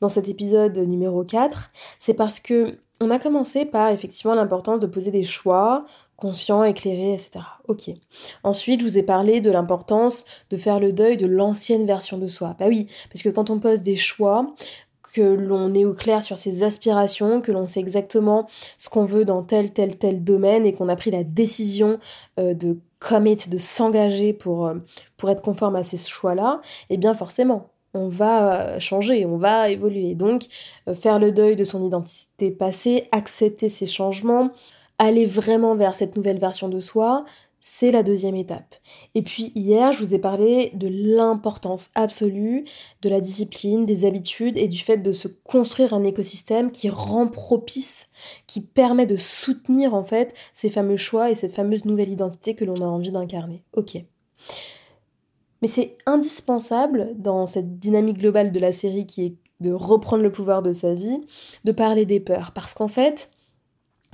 dans 0.00 0.08
cet 0.08 0.28
épisode 0.28 0.78
numéro 0.78 1.24
4 1.24 1.70
C'est 1.98 2.14
parce 2.14 2.40
que 2.40 2.78
on 3.00 3.10
a 3.10 3.18
commencé 3.18 3.64
par 3.64 3.90
effectivement 3.90 4.34
l'importance 4.34 4.80
de 4.80 4.86
poser 4.86 5.10
des 5.10 5.24
choix 5.24 5.84
conscients, 6.16 6.64
éclairés, 6.64 7.12
etc. 7.12 7.44
Ok. 7.68 7.90
Ensuite, 8.42 8.80
je 8.80 8.86
vous 8.86 8.98
ai 8.98 9.02
parlé 9.02 9.40
de 9.40 9.50
l'importance 9.50 10.24
de 10.48 10.56
faire 10.56 10.80
le 10.80 10.92
deuil 10.92 11.16
de 11.16 11.26
l'ancienne 11.26 11.86
version 11.86 12.16
de 12.16 12.26
soi. 12.26 12.56
Bah 12.58 12.66
oui, 12.68 12.86
parce 13.12 13.22
que 13.22 13.28
quand 13.28 13.50
on 13.50 13.58
pose 13.58 13.82
des 13.82 13.96
choix, 13.96 14.54
que 15.12 15.22
l'on 15.22 15.72
est 15.74 15.86
au 15.86 15.94
clair 15.94 16.22
sur 16.22 16.36
ses 16.36 16.62
aspirations, 16.62 17.40
que 17.40 17.52
l'on 17.52 17.64
sait 17.64 17.80
exactement 17.80 18.46
ce 18.76 18.90
qu'on 18.90 19.06
veut 19.06 19.24
dans 19.24 19.42
tel, 19.42 19.72
tel, 19.72 19.96
tel 19.96 20.22
domaine 20.22 20.66
et 20.66 20.74
qu'on 20.74 20.90
a 20.90 20.96
pris 20.96 21.10
la 21.10 21.24
décision 21.24 21.98
euh, 22.38 22.52
de 22.52 22.78
commit, 22.98 23.36
de 23.48 23.56
s'engager 23.56 24.34
pour, 24.34 24.66
euh, 24.66 24.74
pour 25.16 25.30
être 25.30 25.42
conforme 25.42 25.76
à 25.76 25.82
ces 25.82 25.96
choix-là, 25.96 26.60
eh 26.90 26.98
bien 26.98 27.14
forcément, 27.14 27.70
on 27.96 28.08
va 28.08 28.52
euh, 28.52 28.80
changer, 28.80 29.26
on 29.26 29.38
va 29.38 29.70
évoluer. 29.70 30.14
Donc, 30.14 30.44
euh, 30.88 30.94
faire 30.94 31.18
le 31.18 31.32
deuil 31.32 31.56
de 31.56 31.64
son 31.64 31.84
identité 31.84 32.50
passée, 32.50 33.08
accepter 33.12 33.68
ces 33.68 33.86
changements, 33.86 34.50
aller 34.98 35.26
vraiment 35.26 35.74
vers 35.74 35.94
cette 35.94 36.16
nouvelle 36.16 36.38
version 36.38 36.68
de 36.68 36.80
soi, 36.80 37.24
c'est 37.68 37.90
la 37.90 38.04
deuxième 38.04 38.36
étape. 38.36 38.76
Et 39.14 39.22
puis 39.22 39.50
hier, 39.56 39.92
je 39.92 39.98
vous 39.98 40.14
ai 40.14 40.20
parlé 40.20 40.70
de 40.74 40.88
l'importance 40.88 41.90
absolue 41.96 42.64
de 43.02 43.08
la 43.08 43.20
discipline, 43.20 43.84
des 43.84 44.04
habitudes 44.04 44.56
et 44.56 44.68
du 44.68 44.78
fait 44.78 44.98
de 44.98 45.10
se 45.10 45.26
construire 45.26 45.92
un 45.92 46.04
écosystème 46.04 46.70
qui 46.70 46.88
rend 46.88 47.26
propice, 47.26 48.08
qui 48.46 48.60
permet 48.60 49.06
de 49.06 49.16
soutenir 49.16 49.94
en 49.94 50.04
fait 50.04 50.32
ces 50.54 50.68
fameux 50.68 50.96
choix 50.96 51.30
et 51.30 51.34
cette 51.34 51.54
fameuse 51.54 51.84
nouvelle 51.84 52.10
identité 52.10 52.54
que 52.54 52.64
l'on 52.64 52.80
a 52.82 52.86
envie 52.86 53.10
d'incarner. 53.10 53.64
Ok. 53.72 53.96
Mais 55.66 55.72
c'est 55.72 55.98
indispensable 56.06 57.10
dans 57.16 57.48
cette 57.48 57.80
dynamique 57.80 58.18
globale 58.18 58.52
de 58.52 58.60
la 58.60 58.70
série 58.70 59.04
qui 59.04 59.24
est 59.24 59.34
de 59.58 59.72
reprendre 59.72 60.22
le 60.22 60.30
pouvoir 60.30 60.62
de 60.62 60.70
sa 60.70 60.94
vie, 60.94 61.26
de 61.64 61.72
parler 61.72 62.06
des 62.06 62.20
peurs. 62.20 62.52
Parce 62.52 62.72
qu'en 62.72 62.86
fait, 62.86 63.32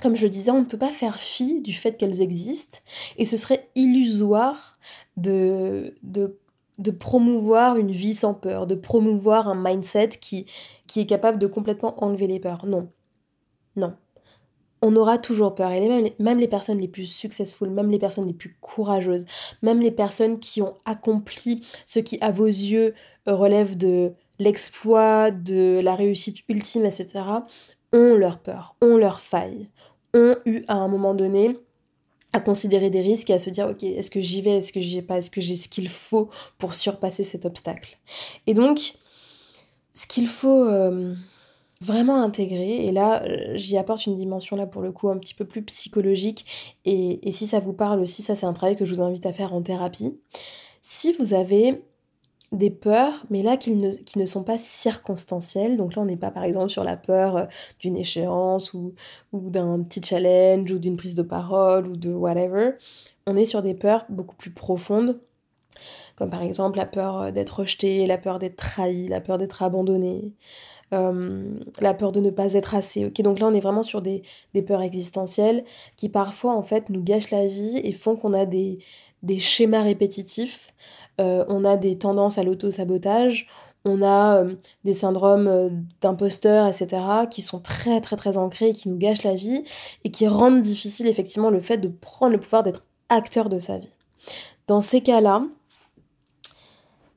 comme 0.00 0.16
je 0.16 0.26
disais, 0.26 0.50
on 0.50 0.60
ne 0.60 0.64
peut 0.64 0.78
pas 0.78 0.88
faire 0.88 1.18
fi 1.18 1.60
du 1.60 1.74
fait 1.74 1.98
qu'elles 1.98 2.22
existent 2.22 2.78
et 3.18 3.26
ce 3.26 3.36
serait 3.36 3.68
illusoire 3.74 4.78
de, 5.18 5.94
promouvoir 6.98 7.76
une 7.76 7.90
vie 7.90 8.14
sans 8.14 8.32
peur, 8.32 8.66
de 8.66 8.74
promouvoir 8.74 9.46
un 9.46 9.54
mindset 9.54 10.08
qui, 10.22 10.46
qui 10.86 11.00
est 11.00 11.06
capable 11.06 11.38
de 11.38 11.46
complètement 11.46 12.02
enlever 12.02 12.28
les 12.28 12.40
peurs. 12.40 12.64
Non. 12.64 12.88
Non 13.76 13.94
on 14.82 14.96
aura 14.96 15.16
toujours 15.16 15.54
peur. 15.54 15.70
Et 15.70 16.14
même, 16.18 16.38
les 16.38 16.48
personnes 16.48 16.80
les 16.80 16.88
plus 16.88 17.06
successful, 17.06 17.70
même 17.70 17.90
les 17.90 17.98
personnes 17.98 18.26
les 18.26 18.34
plus 18.34 18.56
courageuses, 18.60 19.24
même 19.62 19.80
les 19.80 19.92
personnes 19.92 20.38
qui 20.38 20.60
ont 20.60 20.74
accompli 20.84 21.62
ce 21.86 22.00
qui, 22.00 22.18
à 22.20 22.32
vos 22.32 22.46
yeux, 22.46 22.94
relève 23.26 23.76
de 23.76 24.12
l'exploit, 24.40 25.30
de 25.30 25.80
la 25.82 25.94
réussite 25.94 26.38
ultime, 26.48 26.84
etc., 26.84 27.08
ont 27.92 28.14
leur 28.14 28.38
peur, 28.38 28.74
ont 28.80 28.96
leur 28.96 29.20
faille, 29.20 29.68
ont 30.14 30.36
eu 30.44 30.64
à 30.66 30.74
un 30.74 30.88
moment 30.88 31.14
donné 31.14 31.56
à 32.32 32.40
considérer 32.40 32.90
des 32.90 33.02
risques 33.02 33.30
et 33.30 33.34
à 33.34 33.38
se 33.38 33.50
dire 33.50 33.68
ok 33.68 33.82
est-ce 33.82 34.10
que 34.10 34.22
j'y 34.22 34.40
vais 34.40 34.52
est-ce 34.52 34.72
que 34.72 34.80
j'y 34.80 34.96
vais 34.96 35.06
pas 35.06 35.18
est-ce 35.18 35.30
que 35.30 35.42
j'ai 35.42 35.54
ce 35.54 35.68
qu'il 35.68 35.90
faut 35.90 36.30
pour 36.56 36.74
surpasser 36.74 37.24
cet 37.24 37.44
obstacle? 37.44 37.98
Et 38.46 38.54
donc 38.54 38.94
ce 39.92 40.06
qu'il 40.06 40.26
faut 40.26 40.64
euh, 40.64 41.14
vraiment 41.82 42.22
intégré. 42.22 42.86
Et 42.86 42.92
là, 42.92 43.22
euh, 43.22 43.56
j'y 43.56 43.76
apporte 43.78 44.06
une 44.06 44.14
dimension 44.14 44.56
là 44.56 44.66
pour 44.66 44.82
le 44.82 44.92
coup 44.92 45.08
un 45.08 45.18
petit 45.18 45.34
peu 45.34 45.44
plus 45.44 45.62
psychologique. 45.62 46.76
Et, 46.84 47.28
et 47.28 47.32
si 47.32 47.46
ça 47.46 47.60
vous 47.60 47.72
parle 47.72 48.00
aussi, 48.00 48.22
ça 48.22 48.34
c'est 48.34 48.46
un 48.46 48.52
travail 48.52 48.76
que 48.76 48.84
je 48.84 48.94
vous 48.94 49.02
invite 49.02 49.26
à 49.26 49.32
faire 49.32 49.52
en 49.52 49.62
thérapie. 49.62 50.18
Si 50.80 51.12
vous 51.12 51.34
avez 51.34 51.82
des 52.52 52.70
peurs, 52.70 53.24
mais 53.30 53.42
là 53.42 53.56
qui 53.56 53.74
ne, 53.74 53.90
qui 53.90 54.18
ne 54.18 54.26
sont 54.26 54.44
pas 54.44 54.58
circonstancielles. 54.58 55.76
Donc 55.76 55.96
là, 55.96 56.02
on 56.02 56.04
n'est 56.04 56.16
pas 56.16 56.30
par 56.30 56.44
exemple 56.44 56.68
sur 56.68 56.84
la 56.84 56.96
peur 56.96 57.36
euh, 57.36 57.44
d'une 57.80 57.96
échéance 57.96 58.74
ou, 58.74 58.94
ou 59.32 59.50
d'un 59.50 59.82
petit 59.82 60.02
challenge 60.02 60.70
ou 60.70 60.78
d'une 60.78 60.96
prise 60.96 61.14
de 61.14 61.22
parole 61.22 61.86
ou 61.88 61.96
de 61.96 62.12
whatever. 62.12 62.72
On 63.26 63.36
est 63.36 63.46
sur 63.46 63.62
des 63.62 63.74
peurs 63.74 64.04
beaucoup 64.10 64.36
plus 64.36 64.50
profondes, 64.50 65.18
comme 66.16 66.30
par 66.30 66.42
exemple 66.42 66.76
la 66.76 66.86
peur 66.86 67.22
euh, 67.22 67.30
d'être 67.30 67.60
rejeté, 67.60 68.06
la 68.06 68.18
peur 68.18 68.38
d'être 68.38 68.56
trahi, 68.56 69.08
la 69.08 69.22
peur 69.22 69.38
d'être 69.38 69.62
abandonné, 69.62 70.34
euh, 70.92 71.42
la 71.80 71.94
peur 71.94 72.12
de 72.12 72.20
ne 72.20 72.30
pas 72.30 72.54
être 72.54 72.74
assez. 72.74 73.06
Ok, 73.06 73.20
donc 73.22 73.38
là 73.38 73.46
on 73.46 73.54
est 73.54 73.60
vraiment 73.60 73.82
sur 73.82 74.02
des, 74.02 74.22
peurs 74.66 74.82
existentielles 74.82 75.64
qui 75.96 76.08
parfois 76.08 76.54
en 76.54 76.62
fait 76.62 76.90
nous 76.90 77.02
gâchent 77.02 77.30
la 77.30 77.46
vie 77.46 77.80
et 77.82 77.92
font 77.92 78.16
qu'on 78.16 78.32
a 78.32 78.46
des, 78.46 78.78
des 79.22 79.38
schémas 79.38 79.82
répétitifs, 79.82 80.72
euh, 81.20 81.44
on 81.48 81.64
a 81.64 81.76
des 81.76 81.98
tendances 81.98 82.38
à 82.38 82.42
l'auto-sabotage, 82.42 83.46
on 83.84 84.02
a 84.02 84.38
euh, 84.38 84.54
des 84.84 84.92
syndromes 84.92 85.84
d'imposteur, 86.00 86.66
etc., 86.66 87.02
qui 87.30 87.42
sont 87.42 87.58
très 87.58 88.00
très 88.00 88.16
très 88.16 88.36
ancrés 88.36 88.68
et 88.68 88.72
qui 88.72 88.88
nous 88.88 88.98
gâchent 88.98 89.24
la 89.24 89.34
vie 89.34 89.64
et 90.04 90.10
qui 90.10 90.28
rendent 90.28 90.60
difficile 90.60 91.06
effectivement 91.06 91.50
le 91.50 91.60
fait 91.60 91.78
de 91.78 91.88
prendre 91.88 92.32
le 92.32 92.40
pouvoir 92.40 92.62
d'être 92.62 92.84
acteur 93.08 93.48
de 93.48 93.58
sa 93.58 93.78
vie. 93.78 93.94
Dans 94.66 94.80
ces 94.80 95.00
cas-là, 95.00 95.44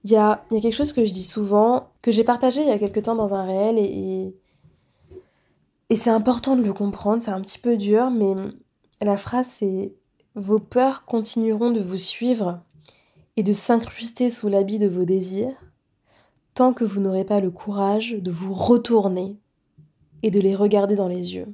il 0.05 0.11
y 0.11 0.17
a, 0.17 0.45
quelque 0.51 0.71
chose 0.71 0.93
que 0.93 1.03
je 1.03 1.11
dis 1.11 1.23
souvent, 1.23 1.89
que 2.03 2.11
j'ai 2.11 2.23
partagé 2.23 2.61
il 2.61 2.67
y 2.67 2.71
a 2.71 2.77
quelque 2.77 2.99
temps 2.99 3.15
dans 3.15 3.33
un 3.33 3.43
réel, 3.43 3.79
et, 3.79 4.35
et, 5.89 5.95
c'est 5.95 6.11
important 6.11 6.55
de 6.55 6.61
le 6.61 6.73
comprendre, 6.73 7.23
c'est 7.23 7.31
un 7.31 7.41
petit 7.41 7.57
peu 7.57 7.75
dur, 7.75 8.11
mais 8.11 8.35
la 9.01 9.17
phrase 9.17 9.47
c'est 9.49 9.95
Vos 10.35 10.59
peurs 10.59 11.05
continueront 11.05 11.71
de 11.71 11.81
vous 11.81 11.97
suivre 11.97 12.61
et 13.35 13.41
de 13.41 13.51
s'incruster 13.51 14.29
sous 14.29 14.47
l'habit 14.47 14.77
de 14.77 14.87
vos 14.87 15.05
désirs, 15.05 15.55
tant 16.53 16.71
que 16.71 16.83
vous 16.83 17.01
n'aurez 17.01 17.25
pas 17.25 17.39
le 17.39 17.49
courage 17.49 18.11
de 18.11 18.29
vous 18.29 18.53
retourner 18.53 19.39
et 20.21 20.29
de 20.29 20.39
les 20.39 20.53
regarder 20.53 20.95
dans 20.95 21.07
les 21.07 21.33
yeux. 21.33 21.47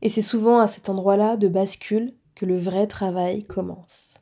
Et 0.00 0.08
c'est 0.08 0.20
souvent 0.20 0.58
à 0.58 0.66
cet 0.66 0.88
endroit-là 0.88 1.36
de 1.36 1.46
bascule 1.46 2.12
que 2.34 2.44
le 2.44 2.58
vrai 2.58 2.88
travail 2.88 3.44
commence. 3.44 4.14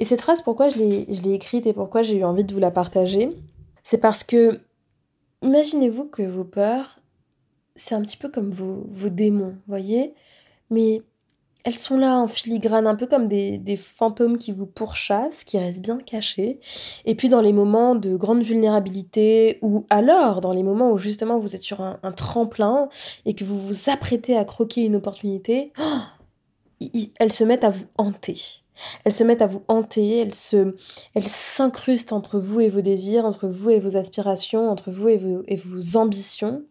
Et 0.00 0.04
cette 0.04 0.22
phrase, 0.22 0.40
pourquoi 0.40 0.70
je 0.70 0.78
l'ai 0.78 1.34
écrite 1.34 1.66
et 1.66 1.74
pourquoi 1.74 2.02
j'ai 2.02 2.16
eu 2.16 2.24
envie 2.24 2.42
de 2.42 2.54
vous 2.54 2.58
la 2.58 2.70
partager, 2.70 3.36
c'est 3.84 3.98
parce 3.98 4.24
que 4.24 4.60
imaginez-vous 5.42 6.06
que 6.06 6.22
vos 6.22 6.44
peurs, 6.44 7.00
c'est 7.76 7.94
un 7.94 8.00
petit 8.00 8.16
peu 8.16 8.30
comme 8.30 8.50
vos, 8.50 8.86
vos 8.90 9.10
démons, 9.10 9.56
voyez? 9.68 10.14
Mais 10.70 11.02
elles 11.64 11.76
sont 11.76 11.98
là 11.98 12.16
en 12.16 12.28
filigrane, 12.28 12.86
un 12.86 12.94
peu 12.94 13.06
comme 13.06 13.28
des, 13.28 13.76
fantômes 13.76 14.38
qui 14.38 14.52
vous 14.52 14.64
pourchassent, 14.64 15.44
qui 15.44 15.58
restent 15.58 15.82
bien 15.82 15.98
cachés. 15.98 16.60
Et 17.04 17.14
puis 17.14 17.28
dans 17.28 17.42
les 17.42 17.52
moments 17.52 17.94
de 17.94 18.16
grande 18.16 18.42
vulnérabilité, 18.42 19.58
ou 19.60 19.84
alors 19.90 20.40
dans 20.40 20.54
les 20.54 20.62
moments 20.62 20.92
où 20.92 20.96
justement 20.96 21.38
vous 21.38 21.54
êtes 21.54 21.62
sur 21.62 21.82
un, 21.82 22.12
tremplin 22.12 22.88
et 23.26 23.34
que 23.34 23.44
vous 23.44 23.60
vous 23.60 23.90
apprêtez 23.90 24.34
à 24.34 24.46
croquer 24.46 24.80
une 24.80 24.96
opportunité, 24.96 25.74
elles 27.20 27.32
se 27.34 27.44
mettent 27.44 27.64
à 27.64 27.70
vous 27.70 27.84
hanter. 27.98 28.59
Elles 29.04 29.12
se 29.12 29.24
mettent 29.24 29.42
à 29.42 29.46
vous 29.46 29.62
hanter, 29.68 30.18
elles 30.18 30.34
se, 30.34 30.74
elles 31.14 31.28
s'incrustent 31.28 32.12
entre 32.12 32.38
vous 32.38 32.60
et 32.60 32.68
vos 32.68 32.80
désirs, 32.80 33.24
entre 33.24 33.48
vous 33.48 33.70
et 33.70 33.80
vos 33.80 33.96
aspirations, 33.96 34.70
entre 34.70 34.90
vous 34.90 35.08
et 35.08 35.18
vos, 35.18 35.42
et 35.46 35.56
vos 35.56 35.96
ambitions. 35.96 36.64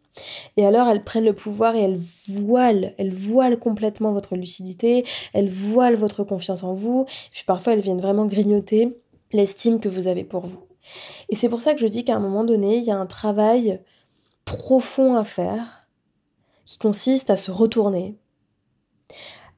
Et 0.57 0.65
alors 0.65 0.87
elles 0.87 1.03
prennent 1.03 1.25
le 1.25 1.35
pouvoir 1.35 1.75
et 1.75 1.81
elles 1.81 1.99
voilent, 2.27 2.93
elles 2.97 3.13
voilent 3.13 3.59
complètement 3.59 4.11
votre 4.11 4.35
lucidité, 4.35 5.05
elles 5.33 5.49
voilent 5.49 5.95
votre 5.95 6.23
confiance 6.23 6.63
en 6.63 6.73
vous, 6.73 7.05
puis 7.31 7.43
parfois 7.45 7.73
elles 7.73 7.81
viennent 7.81 8.01
vraiment 8.01 8.25
grignoter 8.25 8.97
l'estime 9.31 9.79
que 9.79 9.89
vous 9.89 10.07
avez 10.07 10.23
pour 10.23 10.45
vous. 10.45 10.63
Et 11.29 11.35
c'est 11.35 11.49
pour 11.49 11.61
ça 11.61 11.73
que 11.73 11.79
je 11.79 11.87
dis 11.87 12.03
qu'à 12.03 12.15
un 12.15 12.19
moment 12.19 12.43
donné, 12.43 12.77
il 12.77 12.83
y 12.83 12.91
a 12.91 12.97
un 12.97 13.05
travail 13.05 13.81
profond 14.45 15.15
à 15.15 15.23
faire 15.23 15.87
qui 16.65 16.77
consiste 16.77 17.29
à 17.29 17.37
se 17.37 17.51
retourner, 17.51 18.15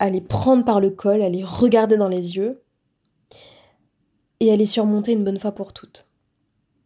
à 0.01 0.09
les 0.09 0.19
prendre 0.19 0.65
par 0.65 0.79
le 0.79 0.89
col, 0.89 1.21
à 1.21 1.29
les 1.29 1.43
regarder 1.43 1.95
dans 1.95 2.07
les 2.07 2.35
yeux 2.35 2.63
et 4.39 4.51
à 4.51 4.55
les 4.55 4.65
surmonter 4.65 5.11
une 5.11 5.23
bonne 5.23 5.37
fois 5.37 5.51
pour 5.51 5.73
toutes. 5.73 6.09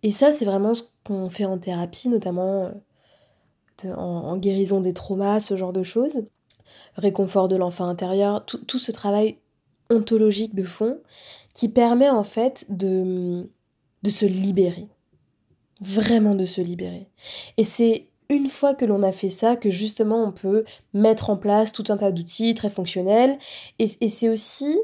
Et 0.03 0.11
ça, 0.11 0.33
c'est 0.33 0.43
vraiment 0.43 0.73
ce 0.73 0.83
qu'on 1.05 1.29
fait 1.29 1.45
en 1.45 1.57
thérapie, 1.57 2.09
notamment 2.09 2.73
euh, 3.85 3.95
en, 3.95 4.35
guérison 4.35 4.81
des 4.81 4.93
traumas, 4.93 5.39
ce 5.39 5.55
genre 5.55 5.71
de 5.71 5.81
choses. 5.81 6.25
Réconfort 6.95 7.47
de 7.47 7.55
l'enfant 7.55 7.85
intérieur, 7.85 8.45
tout, 8.45 8.79
ce 8.79 8.91
travail 8.91 9.37
ontologique 9.89 10.53
de 10.53 10.63
fond 10.63 10.99
qui 11.53 11.69
permet 11.69 12.09
en 12.09 12.23
fait 12.23 12.65
de, 12.67 13.49
de 14.03 14.09
se 14.09 14.25
libérer. 14.25 14.89
Vraiment 15.79 16.35
de 16.35 16.45
se 16.45 16.59
libérer. 16.59 17.07
Et 17.55 17.63
c'est 17.63 18.09
une 18.29 18.47
fois 18.47 18.73
que 18.73 18.85
l'on 18.85 19.03
a 19.03 19.11
fait 19.11 19.29
ça, 19.29 19.55
que 19.55 19.69
justement 19.69 20.23
on 20.23 20.31
peut 20.31 20.63
mettre 20.93 21.29
en 21.29 21.37
place 21.37 21.71
tout 21.71 21.83
un 21.89 21.97
tas 21.97 22.11
d'outils 22.11 22.55
très 22.55 22.69
fonctionnels. 22.69 23.37
Et, 23.79 23.87
c'est 23.87 24.29
aussi, 24.29 24.77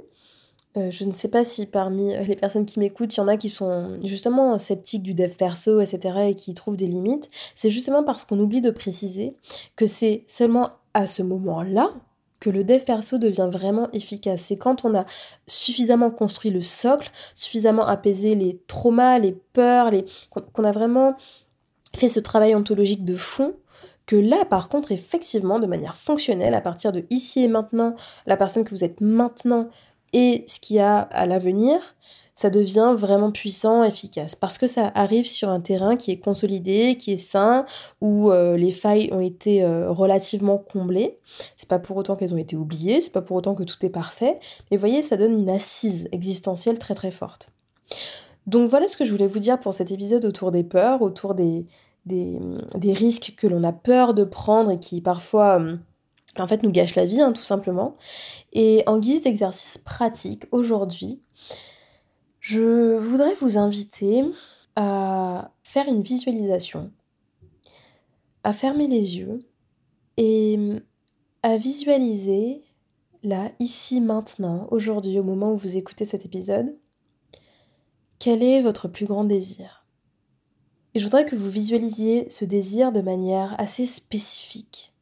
euh, 0.78 0.92
je 0.92 1.06
ne 1.06 1.14
sais 1.14 1.30
pas 1.30 1.44
si 1.44 1.66
parmi 1.66 2.16
les 2.26 2.36
personnes 2.36 2.66
qui 2.66 2.80
m'écoutent, 2.80 3.16
il 3.16 3.18
y 3.18 3.22
en 3.22 3.28
a 3.28 3.38
qui 3.38 3.50
sont 3.50 4.00
justement 4.04 4.58
sceptiques 4.58 5.04
du 5.04 5.14
dev 5.14 5.32
perso, 5.36 5.82
etc., 5.82 6.30
et 6.30 6.36
qui 6.36 6.54
trouvent 6.54 6.78
des 6.78 6.88
limites. 6.88 7.30
C'est 7.56 7.70
justement 7.70 8.04
parce 8.04 8.26
qu'on 8.26 8.40
oublie 8.40 8.62
de 8.62 8.72
préciser 8.72 9.36
que 9.76 9.88
c'est 9.88 10.24
seulement 10.28 10.70
à 10.94 11.08
ce 11.08 11.24
moment-là 11.24 11.94
que 12.42 12.50
le 12.50 12.66
dev 12.66 12.84
perso 12.84 13.18
devient 13.20 13.48
vraiment 13.50 13.90
efficace. 13.94 14.42
C'est 14.42 14.58
quand 14.58 14.84
on 14.84 14.96
a 14.96 15.06
suffisamment 15.48 16.10
construit 16.10 16.52
le 16.52 16.64
socle, 16.64 17.12
suffisamment 17.36 17.86
apaisé 17.86 18.36
les 18.36 18.60
traumas, 18.68 19.20
les 19.20 19.32
peurs, 19.32 19.92
les... 19.92 20.06
qu'on 20.32 20.64
a 20.64 20.72
vraiment 20.72 21.16
fait 21.96 22.08
ce 22.08 22.20
travail 22.20 22.56
ontologique 22.56 23.06
de 23.06 23.16
fond 23.16 23.56
que 24.06 24.16
là, 24.16 24.44
par 24.46 24.70
contre, 24.70 24.92
effectivement, 24.92 25.60
de 25.60 25.68
manière 25.68 25.96
fonctionnelle, 25.96 26.54
à 26.54 26.62
partir 26.62 26.92
de 26.92 27.06
ici 27.10 27.44
et 27.44 27.48
maintenant, 27.48 27.96
la 28.26 28.38
personne 28.38 28.64
que 28.64 28.72
vous 28.72 28.84
êtes 28.84 29.00
maintenant 29.00 29.70
et 30.14 30.44
ce 30.48 30.60
qu'il 30.60 30.78
y 30.78 30.80
a 30.80 31.00
à 31.00 31.26
l'avenir, 31.26 31.80
ça 32.34 32.50
devient 32.50 32.96
vraiment 32.98 33.32
puissant, 33.32 33.84
efficace. 33.84 34.36
Parce 34.36 34.58
que 34.58 34.68
ça 34.68 34.92
arrive 34.96 35.28
sur 35.28 35.50
un 35.50 35.62
terrain 35.62 35.96
qui 35.96 36.12
est 36.12 36.18
consolidé, 36.18 36.98
qui 36.98 37.14
est 37.14 37.18
sain, 37.18 37.66
où 38.00 38.32
euh, 38.32 38.58
les 38.58 38.72
failles 38.72 39.10
ont 39.12 39.20
été 39.20 39.64
euh, 39.64 39.92
relativement 39.92 40.58
comblées. 40.58 41.20
C'est 41.56 41.70
pas 41.70 41.80
pour 41.80 41.98
autant 41.98 42.16
qu'elles 42.16 42.34
ont 42.34 42.38
été 42.38 42.56
oubliées, 42.56 43.02
c'est 43.02 43.12
pas 43.12 43.22
pour 43.22 43.38
autant 43.38 43.54
que 43.54 43.64
tout 43.64 43.78
est 43.86 43.90
parfait. 43.90 44.40
Mais 44.70 44.78
vous 44.78 44.82
voyez, 44.82 45.04
ça 45.04 45.18
donne 45.18 45.38
une 45.40 45.50
assise 45.50 46.08
existentielle 46.12 46.80
très 46.80 46.96
très 46.96 47.12
forte. 47.12 47.50
Donc 48.48 48.70
voilà 48.70 48.88
ce 48.88 48.98
que 48.98 49.06
je 49.06 49.12
voulais 49.12 49.28
vous 49.28 49.40
dire 49.40 49.60
pour 49.60 49.74
cet 49.74 49.92
épisode 49.92 50.26
autour 50.26 50.52
des 50.52 50.64
peurs, 50.64 51.02
autour 51.02 51.36
des, 51.36 51.66
risques 52.84 53.36
que 53.38 53.48
l'on 53.48 53.64
a 53.64 53.74
peur 53.74 54.14
de 54.14 54.24
prendre 54.24 54.72
et 54.72 54.80
qui 54.80 55.02
parfois 55.02 55.60
euh, 55.60 55.78
en 56.38 56.48
fait 56.48 56.64
nous 56.64 56.72
gâchent 56.72 56.96
la 56.96 57.06
vie 57.06 57.22
hein, 57.22 57.34
tout 57.34 57.44
simplement. 57.44 57.96
Et 58.54 58.84
en 58.88 59.00
guise 59.00 59.22
d'exercice 59.22 59.78
pratique 59.78 60.46
aujourd'hui, 60.52 61.22
je 62.40 62.98
voudrais 62.98 63.36
vous 63.40 63.58
inviter 63.58 64.24
à 64.76 65.52
faire 65.64 65.88
une 65.88 66.02
visualisation, 66.02 66.92
à 68.44 68.54
fermer 68.54 68.88
les 68.88 69.18
yeux 69.18 69.46
et 70.18 70.58
à 71.44 71.58
visualiser 71.58 72.64
là, 73.24 73.52
ici, 73.60 74.02
maintenant, 74.02 74.68
aujourd'hui, 74.72 75.20
au 75.20 75.24
moment 75.24 75.54
où 75.54 75.58
vous 75.58 75.78
écoutez 75.78 76.06
cet 76.06 76.26
épisode, 76.26 76.76
quel 78.22 78.44
est 78.44 78.62
votre 78.62 78.88
plus 78.88 79.08
grand 79.08 79.24
désir? 79.24 79.84
Et 80.94 81.00
je 81.00 81.06
voudrais 81.06 81.26
que 81.26 81.36
vous 81.36 81.50
visualisiez 81.50 82.30
ce 82.30 82.46
désir 82.46 82.92
de 82.92 83.02
manière 83.02 83.60
assez 83.60 83.88
spécifique. 83.88 84.94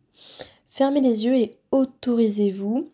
Fermez 0.70 1.02
les 1.02 1.26
yeux 1.26 1.36
et 1.36 1.58
autorisez-vous 1.72 2.94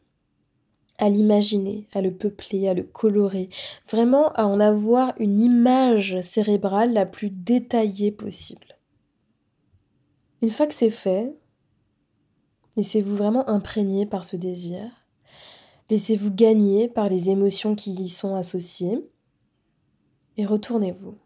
à 0.97 1.09
l'imaginer, 1.09 1.87
à 1.93 2.01
le 2.01 2.11
peupler, 2.11 2.67
à 2.67 2.73
le 2.73 2.81
colorer, 2.81 3.49
vraiment 3.87 4.31
à 4.31 4.45
en 4.45 4.59
avoir 4.59 5.13
une 5.19 5.39
image 5.39 6.19
cérébrale 6.21 6.93
la 6.93 7.05
plus 7.05 7.29
détaillée 7.29 8.11
possible. 8.11 8.79
Une 10.41 10.49
fois 10.49 10.65
que 10.65 10.73
c'est 10.73 10.89
fait, 10.89 11.35
laissez-vous 12.77 13.15
vraiment 13.15 13.47
imprégner 13.47 14.07
par 14.07 14.25
ce 14.25 14.37
désir, 14.37 14.89
laissez-vous 15.91 16.31
gagner 16.31 16.87
par 16.87 17.09
les 17.09 17.29
émotions 17.29 17.75
qui 17.75 17.91
y 17.91 18.09
sont 18.09 18.33
associées, 18.33 19.07
et 20.37 20.45
retournez-vous. 20.45 21.17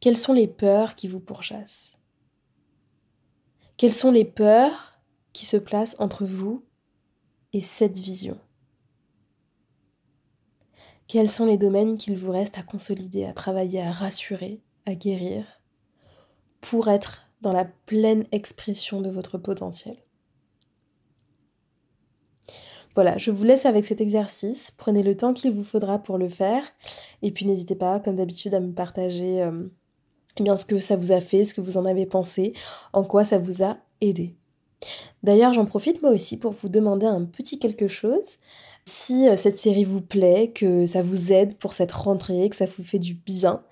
Quelles 0.00 0.16
sont 0.16 0.32
les 0.32 0.48
peurs 0.48 0.94
qui 0.94 1.08
vous 1.08 1.20
pourchassent? 1.20 1.96
Quelles 3.76 3.92
sont 3.92 4.12
les 4.12 4.24
peurs 4.24 5.00
qui 5.32 5.44
se 5.44 5.56
placent 5.56 5.96
entre 5.98 6.24
vous 6.24 6.64
et 7.52 7.60
cette 7.60 7.98
vision? 7.98 8.38
Quels 11.08 11.30
sont 11.30 11.46
les 11.46 11.58
domaines 11.58 11.98
qu'il 11.98 12.16
vous 12.16 12.30
reste 12.30 12.58
à 12.58 12.62
consolider, 12.62 13.24
à 13.24 13.32
travailler, 13.32 13.82
à 13.82 13.92
rassurer, 13.92 14.62
à 14.86 14.94
guérir, 14.94 15.44
pour 16.60 16.88
être 16.88 17.22
dans 17.40 17.52
la 17.52 17.64
pleine 17.64 18.24
expression 18.32 19.02
de 19.02 19.10
votre 19.10 19.36
potentiel? 19.36 19.96
Voilà, 22.94 23.16
je 23.18 23.30
vous 23.30 23.44
laisse 23.44 23.66
avec 23.66 23.84
cet 23.84 24.00
exercice. 24.00 24.72
Prenez 24.76 25.02
le 25.02 25.16
temps 25.16 25.32
qu'il 25.32 25.50
vous 25.52 25.64
faudra 25.64 25.98
pour 25.98 26.18
le 26.18 26.28
faire. 26.28 26.62
Et 27.22 27.30
puis 27.30 27.46
n'hésitez 27.46 27.74
pas, 27.74 28.00
comme 28.00 28.16
d'habitude, 28.16 28.54
à 28.54 28.60
me 28.60 28.72
partager 28.72 29.42
euh, 29.42 29.64
eh 30.38 30.42
bien, 30.42 30.56
ce 30.56 30.66
que 30.66 30.78
ça 30.78 30.96
vous 30.96 31.12
a 31.12 31.20
fait, 31.20 31.44
ce 31.44 31.54
que 31.54 31.60
vous 31.60 31.76
en 31.76 31.86
avez 31.86 32.06
pensé, 32.06 32.52
en 32.92 33.04
quoi 33.04 33.24
ça 33.24 33.38
vous 33.38 33.62
a 33.62 33.78
aidé. 34.00 34.36
D'ailleurs, 35.22 35.54
j'en 35.54 35.64
profite 35.64 36.02
moi 36.02 36.10
aussi 36.10 36.36
pour 36.36 36.52
vous 36.52 36.68
demander 36.68 37.06
un 37.06 37.24
petit 37.24 37.58
quelque 37.58 37.88
chose. 37.88 38.38
Si 38.84 39.28
euh, 39.28 39.36
cette 39.36 39.60
série 39.60 39.84
vous 39.84 40.02
plaît, 40.02 40.50
que 40.54 40.86
ça 40.86 41.02
vous 41.02 41.32
aide 41.32 41.56
pour 41.58 41.72
cette 41.72 41.92
rentrée, 41.92 42.48
que 42.48 42.56
ça 42.56 42.66
vous 42.66 42.82
fait 42.82 42.98
du 42.98 43.14
bien, 43.14 43.62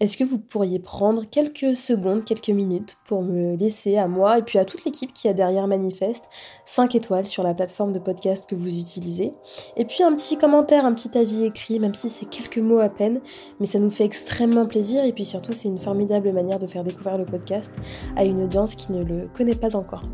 est-ce 0.00 0.16
que 0.16 0.24
vous 0.24 0.38
pourriez 0.38 0.78
prendre 0.78 1.24
quelques 1.28 1.76
secondes, 1.76 2.24
quelques 2.24 2.50
minutes 2.50 2.98
pour 3.06 3.22
me 3.22 3.56
laisser 3.56 3.96
à 3.96 4.06
moi 4.06 4.38
et 4.38 4.42
puis 4.42 4.58
à 4.58 4.64
toute 4.64 4.84
l'équipe 4.84 5.12
qui 5.12 5.26
a 5.28 5.32
derrière 5.32 5.66
Manifeste 5.66 6.24
5 6.66 6.94
étoiles 6.94 7.26
sur 7.26 7.42
la 7.42 7.52
plateforme 7.52 7.92
de 7.92 7.98
podcast 7.98 8.48
que 8.48 8.54
vous 8.54 8.78
utilisez? 8.78 9.32
Et 9.76 9.84
puis 9.84 10.04
un 10.04 10.14
petit 10.14 10.36
commentaire, 10.36 10.84
un 10.84 10.94
petit 10.94 11.18
avis 11.18 11.44
écrit, 11.44 11.80
même 11.80 11.94
si 11.94 12.08
c'est 12.08 12.26
quelques 12.26 12.58
mots 12.58 12.78
à 12.78 12.88
peine, 12.88 13.20
mais 13.58 13.66
ça 13.66 13.80
nous 13.80 13.90
fait 13.90 14.04
extrêmement 14.04 14.66
plaisir 14.66 15.04
et 15.04 15.12
puis 15.12 15.24
surtout 15.24 15.52
c'est 15.52 15.68
une 15.68 15.80
formidable 15.80 16.32
manière 16.32 16.60
de 16.60 16.68
faire 16.68 16.84
découvrir 16.84 17.18
le 17.18 17.24
podcast 17.24 17.74
à 18.16 18.24
une 18.24 18.42
audience 18.42 18.76
qui 18.76 18.92
ne 18.92 19.02
le 19.02 19.28
connaît 19.36 19.56
pas 19.56 19.74
encore. 19.74 20.04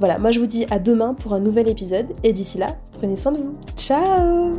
Voilà, 0.00 0.18
moi 0.18 0.32
je 0.32 0.40
vous 0.40 0.46
dis 0.46 0.66
à 0.70 0.80
demain 0.80 1.14
pour 1.14 1.34
un 1.34 1.40
nouvel 1.40 1.68
épisode 1.68 2.08
et 2.24 2.32
d'ici 2.32 2.58
là, 2.58 2.76
prenez 2.92 3.14
soin 3.14 3.30
de 3.30 3.38
vous. 3.38 3.54
Ciao 3.76 4.52